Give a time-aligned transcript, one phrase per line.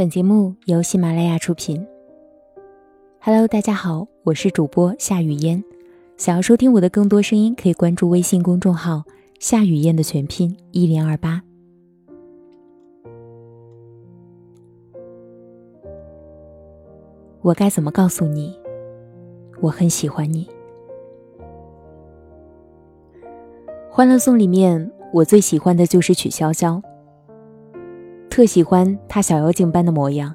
[0.00, 1.86] 本节目由喜马拉雅出品。
[3.20, 5.62] Hello，大家好，我是主播夏雨嫣。
[6.16, 9.04] 想要收听我的更多声音，可以关注微信公众号
[9.38, 11.42] “夏雨嫣”的全拼一零二八。
[17.42, 18.58] 我该怎么告诉你，
[19.60, 20.48] 我很喜欢你？
[23.90, 26.80] 《欢乐颂》里面，我最喜欢的就是曲筱绡。
[28.40, 30.34] 特喜欢他小妖精般的模样。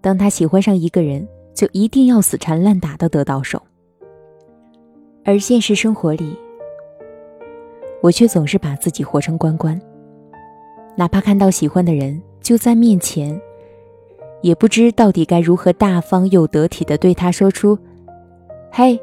[0.00, 3.60] 当他喜欢上一个人，就一定要死缠烂打的得到手。
[5.24, 6.38] 而现实生活里，
[8.02, 9.80] 我却总是把自己活成关关。
[10.96, 13.42] 哪怕看到喜欢的人就在面前，
[14.40, 17.76] 也不知到底该如何大方又得体的对他说出
[18.70, 18.96] ：“嘿，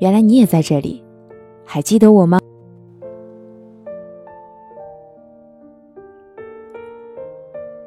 [0.00, 1.02] 原来你也在这里，
[1.64, 2.40] 还记得我吗？”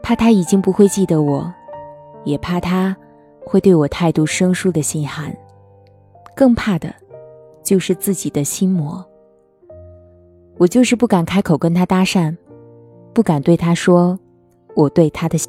[0.05, 1.51] 怕他已经不会记得我，
[2.25, 2.95] 也怕他
[3.43, 5.35] 会对我态度生疏的心寒，
[6.35, 6.93] 更怕的，
[7.63, 9.03] 就是自己的心魔。
[10.59, 12.37] 我就是不敢开口跟他搭讪，
[13.15, 14.19] 不敢对他说
[14.75, 15.39] 我对他的，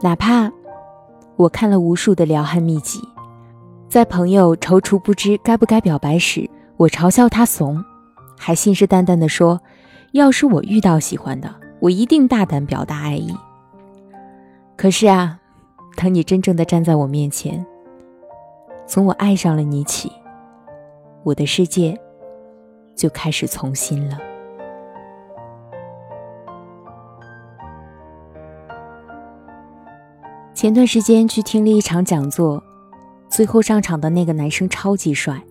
[0.00, 0.50] 哪怕
[1.36, 2.98] 我看了无数的撩汉秘籍，
[3.90, 7.84] 在朋友踌躇不知该不该表白时，我嘲笑他怂，
[8.38, 9.60] 还信誓旦旦地说。
[10.12, 13.34] 要是我遇到喜欢的，我一定大胆表达爱意。
[14.76, 15.38] 可是啊，
[15.96, 17.64] 等你真正的站在我面前，
[18.86, 20.10] 从我爱上了你起，
[21.22, 21.98] 我的世界
[22.94, 24.18] 就开始重新了。
[30.54, 32.62] 前段时间去听了一场讲座，
[33.28, 35.42] 最后上场的那个男生超级帅，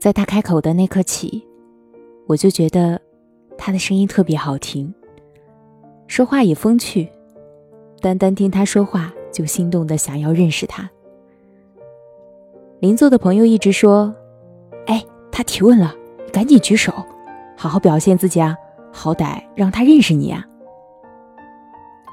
[0.00, 1.46] 在他开口的那刻起，
[2.26, 3.00] 我就觉得。
[3.64, 4.92] 他的声音特别好听，
[6.08, 7.08] 说话也风趣，
[8.00, 10.90] 单单听他说话就心动的想要认识他。
[12.80, 14.12] 邻座的朋友一直说
[14.86, 15.00] ：“哎，
[15.30, 15.94] 他提问了，
[16.32, 16.92] 赶紧举手，
[17.56, 18.56] 好好表现自己啊，
[18.90, 20.44] 好歹让他认识你啊。”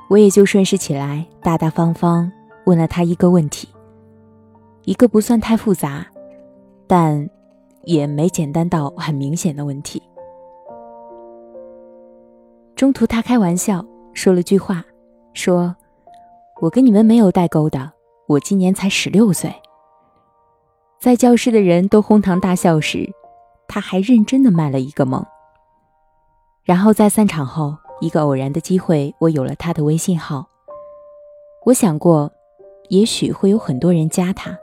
[0.07, 2.31] 我也就顺势起来，大大方方
[2.67, 3.67] 问了他一个问题，
[4.83, 6.05] 一个不算太复杂，
[6.85, 7.27] 但
[7.85, 9.99] 也没简单到很明显的问题。
[12.79, 14.85] 中途，他开玩笑说了句话，
[15.33, 15.75] 说
[16.61, 17.91] ：“我跟你们没有代沟的，
[18.25, 19.53] 我今年才十六岁。”
[20.97, 23.11] 在教室的人都哄堂大笑时，
[23.67, 25.21] 他还认真的卖了一个萌。
[26.63, 30.47] 然后在散场后，一个偶然的机会，我有了他的微信号。
[31.65, 32.31] 我想过，
[32.87, 34.57] 也许会有很多人加他，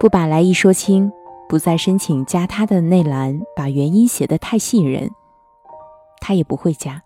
[0.00, 1.12] 不把来意说清，
[1.46, 5.10] 不在申请加他的那栏把原因写得太吸引人。
[6.20, 7.02] 他也不会加。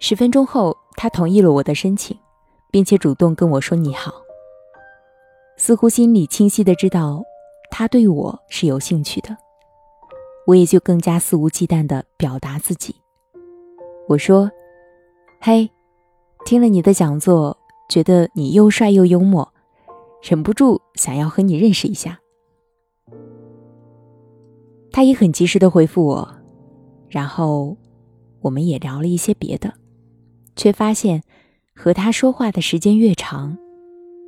[0.00, 2.16] 十分钟后，他同意了我的申请，
[2.70, 4.12] 并且主动跟我说你好。
[5.56, 7.20] 似乎心里清晰的知道
[7.70, 9.36] 他对我是有兴趣的，
[10.46, 12.94] 我也就更加肆无忌惮的表达自己。
[14.06, 14.50] 我说
[15.42, 15.68] ：“嘿，
[16.44, 19.52] 听了你的讲座，觉得你又帅又幽默，
[20.22, 22.20] 忍不住想要和你认识一下。”
[24.98, 26.28] 他也很及时的回复我，
[27.08, 27.76] 然后
[28.40, 29.72] 我们也聊了一些别的，
[30.56, 31.22] 却发现
[31.72, 33.56] 和他说话的时间越长，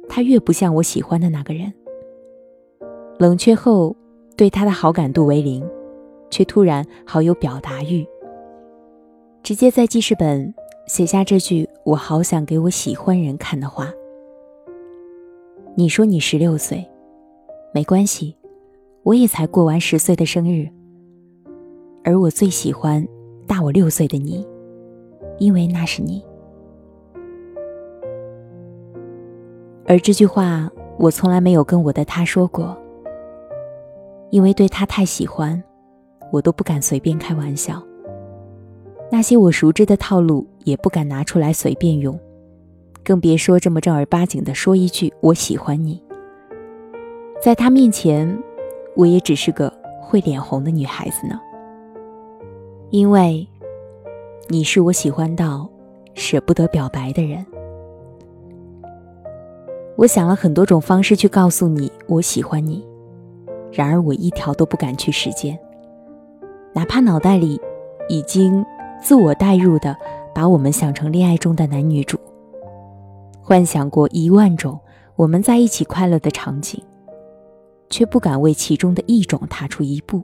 [0.08, 1.72] 他越不像我喜欢的那个人。
[3.18, 3.96] 冷却后，
[4.36, 5.68] 对他的好感度为零，
[6.30, 8.06] 却突然好有表达欲，
[9.42, 10.54] 直接在记事本
[10.86, 13.92] 写下这句“我好想给我喜欢人看”的话。
[15.74, 16.88] 你说你十六岁，
[17.74, 18.36] 没关系。
[19.02, 20.68] 我也才过完十岁的生日，
[22.04, 23.06] 而我最喜欢
[23.46, 24.46] 大我六岁的你，
[25.38, 26.22] 因为那是你。
[29.86, 32.76] 而这句话我从来没有跟我的他说过，
[34.30, 35.60] 因为对他太喜欢，
[36.30, 37.82] 我都不敢随便开玩笑。
[39.10, 42.20] 那些我熟知的套路也不敢拿出来随便用，
[43.02, 46.02] 更别说这么正儿八经的说一句“我喜欢你”。
[47.42, 48.38] 在他面前。
[48.96, 51.40] 我也只是个会脸红的女孩子呢，
[52.90, 53.46] 因为
[54.48, 55.68] 你是我喜欢到
[56.14, 57.44] 舍不得表白的人。
[59.96, 62.84] 我想了很多种方式去告诉你我喜欢你，
[63.70, 65.58] 然而我一条都不敢去实践，
[66.72, 67.60] 哪怕脑袋里
[68.08, 68.64] 已经
[69.00, 69.96] 自我代入的
[70.34, 72.18] 把我们想成恋爱中的男女主，
[73.42, 74.78] 幻想过一万种
[75.16, 76.82] 我们在一起快乐的场景。
[77.90, 80.22] 却不敢为其中的一种踏出一步。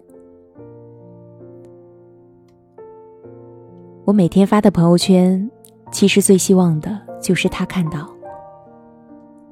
[4.04, 5.50] 我每天发的朋友圈，
[5.90, 8.08] 其实最希望的就是他看到。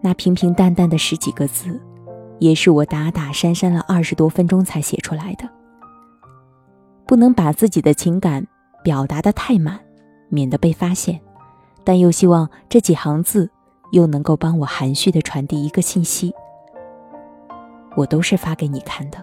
[0.00, 1.80] 那平平淡淡的十几个字，
[2.38, 5.48] 也是我打打删删了二十多分钟才写出来的。
[7.06, 8.46] 不能把自己的情感
[8.82, 9.80] 表达的太满，
[10.28, 11.20] 免得被发现，
[11.82, 13.50] 但又希望这几行字
[13.90, 16.32] 又能够帮我含蓄的传递一个信息。
[17.96, 19.18] 我都是发给你看的。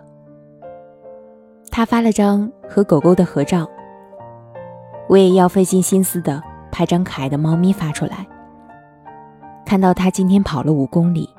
[1.69, 3.69] 他发了张和狗狗的合照，
[5.07, 6.41] 我也要费尽心思的
[6.71, 8.27] 拍张可爱的猫咪发出来。
[9.65, 11.29] 看到他今天跑了五公里，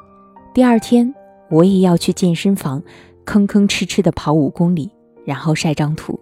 [0.54, 1.14] 第二天
[1.50, 2.82] 我也要去健身房，
[3.26, 4.90] 吭吭哧哧的跑五公里，
[5.26, 6.18] 然后晒张图。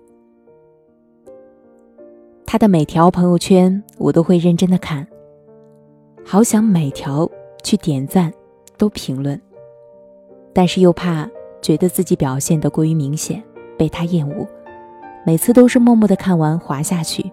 [2.44, 5.06] 他的每条朋友圈我都会认真的看，
[6.26, 7.30] 好想每条
[7.62, 8.32] 去点赞，
[8.76, 9.40] 都评论，
[10.52, 11.28] 但是又怕
[11.62, 13.42] 觉得自己表现的过于明显，
[13.78, 14.46] 被他厌恶，
[15.24, 17.32] 每次都是默默的看完滑下去。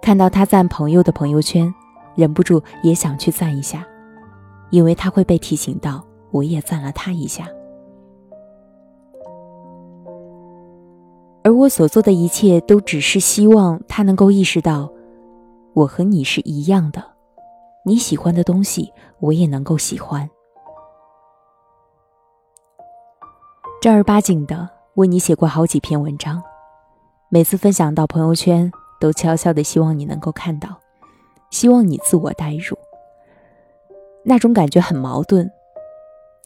[0.00, 1.72] 看到他赞朋友的朋友圈。
[2.14, 3.86] 忍不住也想去赞一下，
[4.68, 7.48] 因为他会被提醒到，我也赞了他一下。
[11.42, 14.92] 而我所做的一切，都只是希望他能够意识到，
[15.72, 17.02] 我和你是一样的，
[17.86, 20.28] 你喜欢的东西，我也能够喜欢。
[23.82, 26.40] 正儿八经的为你写过好几篇文章，
[27.28, 28.70] 每次分享到朋友圈，
[29.00, 30.78] 都悄悄的希望你能够看到。
[31.50, 32.78] 希望你自我代入，
[34.24, 35.50] 那种感觉很矛盾，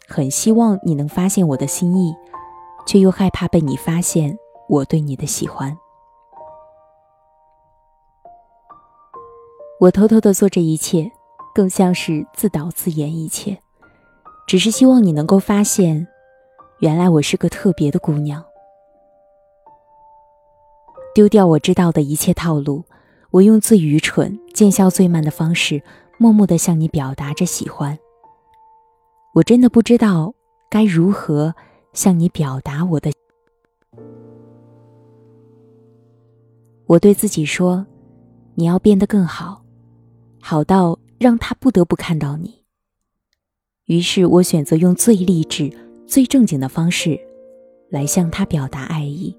[0.09, 2.15] 很希望你能发现我的心意，
[2.87, 4.39] 却又害怕被你发现
[4.71, 5.77] 我对你的喜欢。
[9.81, 11.13] 我偷偷的做这一切，
[11.55, 13.59] 更像是自导自演一切，
[14.47, 16.09] 只是希望你能够发现，
[16.79, 18.45] 原来我是个特别的姑娘。
[21.15, 22.85] 丢掉我知道的一切套路。
[23.33, 25.83] 我用最愚蠢、见效最慢的方式，
[26.17, 27.99] 默默的向你表达着喜欢。
[29.35, 30.33] 我真的不知道
[30.71, 31.55] 该如何
[31.93, 33.11] 向你表达我的。
[36.87, 37.85] 我对自己说
[38.55, 39.63] ：“你要变得更好，
[40.41, 42.65] 好到让他不得不看到你。”
[43.85, 45.71] 于是我选择用最励志、
[46.07, 47.19] 最正经的方式，
[47.91, 49.37] 来向他表达爱意。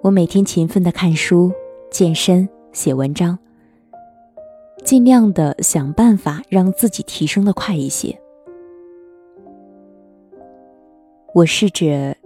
[0.00, 1.52] 我每天勤奋的看书。
[1.90, 3.38] 健身、写文章，
[4.82, 8.18] 尽量的想办法让自己提升的快一些。
[11.34, 12.16] 我试着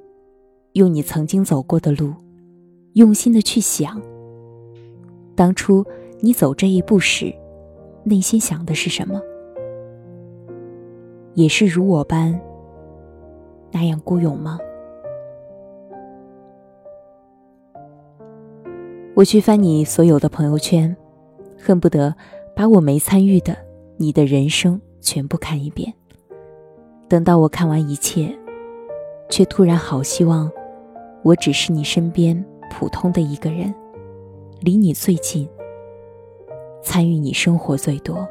[0.74, 2.14] 用你曾经走过的路，
[2.92, 4.00] 用心的去想，
[5.34, 5.84] 当初
[6.20, 7.34] 你走这一步时，
[8.04, 9.20] 内心想的是什么？
[11.36, 12.40] 也是如我般
[13.70, 14.58] 那样孤勇吗？
[19.14, 20.96] 我去翻你所有的朋友圈，
[21.58, 22.14] 恨不得
[22.54, 23.54] 把我没参与的
[23.98, 25.92] 你的人生全部看一遍。
[27.06, 28.34] 等到我看完一切，
[29.28, 30.50] 却突然好希望，
[31.22, 33.74] 我只是你身边普通的一个人，
[34.60, 35.46] 离你最近，
[36.82, 38.26] 参与你生活最多。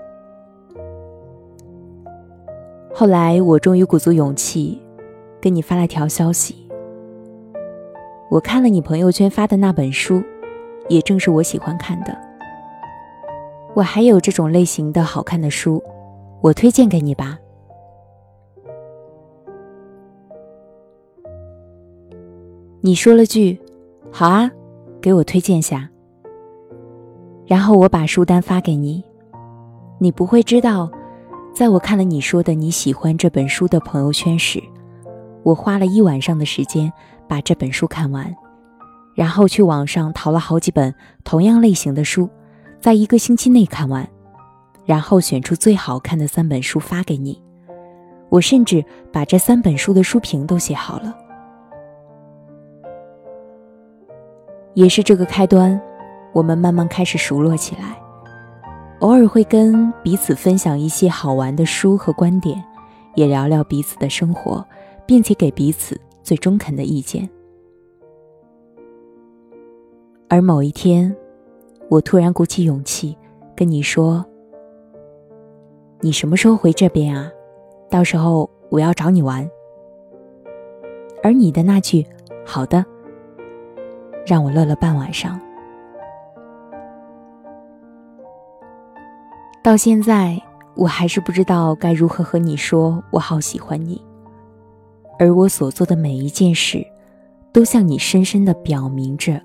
[2.95, 4.81] 后来我终于鼓足勇气，
[5.41, 6.55] 跟你发了条消息。
[8.31, 10.23] 我看了你朋友圈发的那本书。
[10.87, 12.15] 也正是我喜欢看的。
[13.73, 15.81] 我还有这种类型的好看的书，
[16.41, 17.39] 我推荐给你吧。
[22.81, 23.59] 你说了句
[24.13, 24.51] “好啊”，
[25.01, 25.89] 给我推荐下。
[27.47, 29.03] 然后我把书单发给你，
[29.97, 30.91] 你不会知道，
[31.55, 34.62] 在我看了你说的你喜欢这本书的朋友圈时，
[35.41, 36.91] 我花了一晚上的时间
[37.29, 38.35] 把这本书看完。
[39.13, 40.93] 然后去网上淘了好几本
[41.24, 42.29] 同样类型的书，
[42.81, 44.05] 在一个星期内看完，
[44.83, 47.41] 然后选出最好看的三本书发给你。
[48.27, 48.83] 我甚至
[49.13, 51.15] 把这三本书的书评都写好了。
[54.74, 55.81] 也是这个开端，
[56.33, 57.95] 我们慢慢开始熟络起来，
[58.99, 62.63] 偶尔会跟彼此分享一些好玩的书和观点，
[63.15, 64.65] 也聊聊彼此的生活，
[65.05, 67.29] 并且给彼此最中肯的意见。
[70.27, 71.15] 而某一天，
[71.89, 73.15] 我突然鼓起勇气
[73.55, 74.25] 跟你说
[76.01, 77.31] ：“你什么时候回这边啊？
[77.89, 79.47] 到时候我要找你玩。”
[81.21, 82.05] 而你的那句
[82.45, 82.83] “好的”，
[84.25, 85.39] 让我乐了半晚上。
[89.65, 90.39] 到现在，
[90.75, 94.00] 我还是不知道该如何和你说我好喜欢你。
[95.17, 96.86] 而我所做的每一件事，
[97.51, 99.41] 都向你深深的表明着。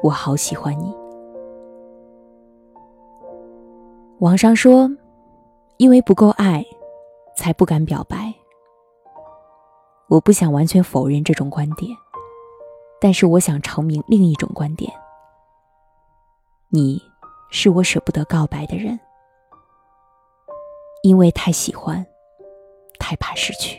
[0.00, 0.94] 我好喜欢你。
[4.20, 4.88] 网上说，
[5.78, 6.64] 因为不够爱，
[7.36, 8.32] 才不敢表白。
[10.06, 11.90] 我不想完全否认这种观点，
[13.00, 14.92] 但是我想阐明另一种观点：
[16.68, 17.02] 你
[17.50, 18.96] 是我舍不得告白的人，
[21.04, 22.06] 因为太喜欢，
[22.98, 23.78] 太怕失去。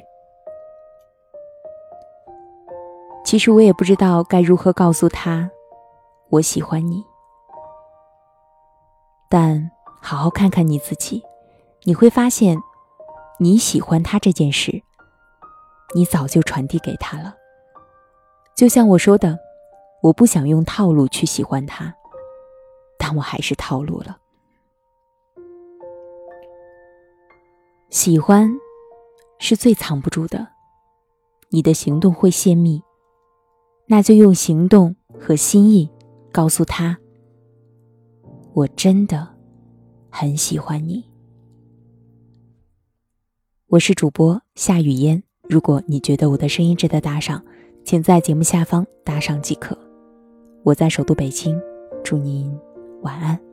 [3.25, 5.49] 其实我也不知道该如何告诉他，
[6.29, 7.03] 我喜欢你。
[9.27, 11.23] 但好好看看你自己，
[11.81, 12.59] 你会发现，
[13.39, 14.83] 你喜欢他这件事，
[15.95, 17.35] 你早就传递给他了。
[18.55, 19.39] 就像我说的，
[20.03, 21.91] 我不想用套路去喜欢他，
[22.99, 24.15] 但我还是套路了。
[27.89, 28.51] 喜欢，
[29.39, 30.47] 是最藏不住的，
[31.49, 32.81] 你的行动会泄密。
[33.87, 35.89] 那就用行动和心意
[36.31, 36.97] 告诉他，
[38.53, 39.27] 我真的
[40.09, 41.05] 很喜欢你。
[43.67, 47.43] 我是主播夏雨嫣，如果你觉得我的声音值得打赏，
[47.83, 49.77] 请在节目下方打赏即可。
[50.63, 51.59] 我在首都北京，
[52.03, 52.51] 祝您
[53.03, 53.44] 晚安。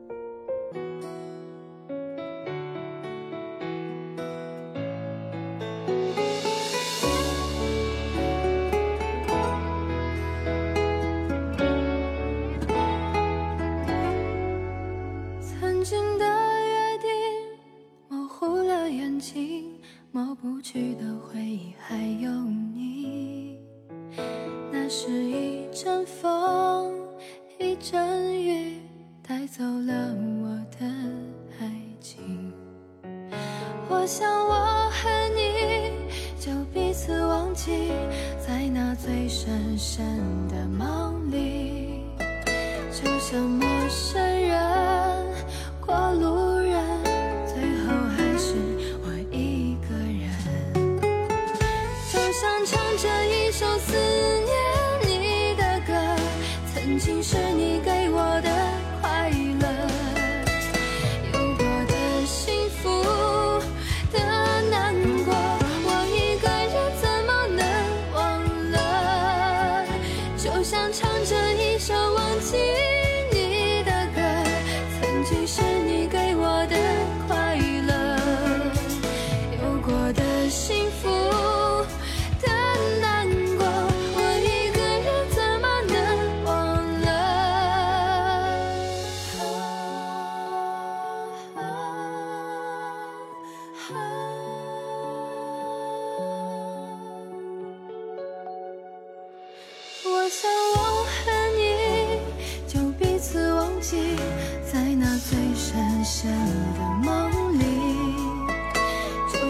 [24.95, 26.93] 是一阵风，
[27.57, 28.79] 一阵雨，
[29.27, 30.47] 带走了我
[30.79, 30.85] 的
[31.59, 31.67] 爱
[31.99, 32.53] 情。
[33.89, 34.53] 我想我
[34.91, 35.93] 和你
[36.39, 37.91] 就彼此忘记，
[38.39, 40.05] 在那最深深
[40.47, 42.03] 的梦里，
[42.91, 45.25] 就像陌生人
[45.83, 47.03] 过路人，
[47.47, 48.37] 最后还。
[48.37, 48.53] 是
[49.01, 50.29] 我一个人。
[52.11, 54.72] 就像唱着一首思念
[56.93, 58.02] 感情是你给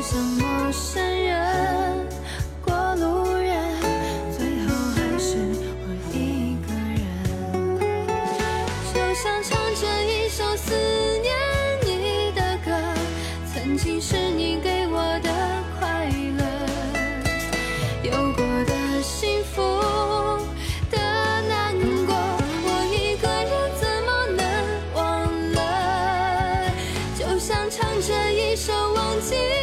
[0.05, 2.07] 像陌生人
[2.61, 3.55] 过路人
[4.37, 5.37] 最后还是
[5.79, 6.99] 我一个人
[8.93, 10.75] 就像唱着一首思
[11.21, 11.33] 念
[11.85, 12.69] 你的歌
[13.53, 15.29] 曾经是你给我的
[15.79, 16.43] 快乐
[18.03, 19.61] 有过的幸福
[20.91, 20.97] 的
[21.47, 21.73] 难
[22.05, 22.13] 过
[22.65, 24.43] 我一个人怎么能
[24.95, 26.69] 忘了
[27.17, 29.62] 就像唱着一首忘记